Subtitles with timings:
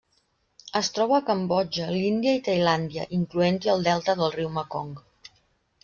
[0.79, 4.95] Es troba a Cambodja, l'Índia i Tailàndia, incloent-hi el delta del riu Mekong.